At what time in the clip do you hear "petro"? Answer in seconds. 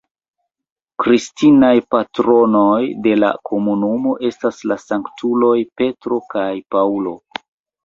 5.83-6.21